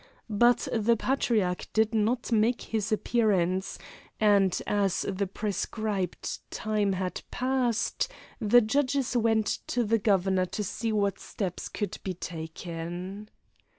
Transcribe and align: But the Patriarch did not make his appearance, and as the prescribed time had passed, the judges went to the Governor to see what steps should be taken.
But 0.31 0.67
the 0.73 0.97
Patriarch 0.97 1.67
did 1.73 1.93
not 1.93 2.31
make 2.31 2.63
his 2.63 2.91
appearance, 2.91 3.77
and 4.19 4.59
as 4.65 5.05
the 5.07 5.27
prescribed 5.27 6.39
time 6.49 6.93
had 6.93 7.21
passed, 7.29 8.07
the 8.39 8.61
judges 8.61 9.15
went 9.15 9.59
to 9.67 9.83
the 9.83 9.99
Governor 9.99 10.47
to 10.47 10.63
see 10.63 10.91
what 10.91 11.19
steps 11.19 11.69
should 11.75 11.99
be 12.03 12.15
taken. 12.15 13.29